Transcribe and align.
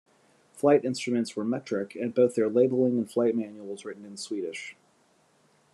Flight 0.51 0.83
instruments 0.83 1.35
were 1.35 1.43
metric, 1.45 1.93
and 1.95 2.11
both 2.15 2.33
their 2.33 2.49
labeling 2.49 2.97
and 2.97 3.07
flight 3.11 3.35
manuals 3.35 3.85
written 3.85 4.03
in 4.03 4.17
Swedish. 4.17 4.75